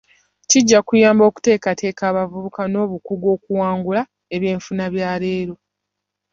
Kijja 0.49 0.79
kuyamba 0.87 1.23
okuteekateeka 1.29 2.01
abavubuka 2.11 2.61
n'obukugu 2.67 3.27
okuwangula 3.35 4.01
ebyenfuna 4.35 4.83
byaleero. 4.93 5.55